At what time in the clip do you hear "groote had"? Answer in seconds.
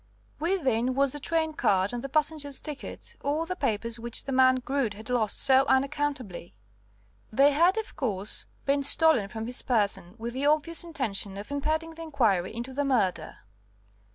4.59-5.11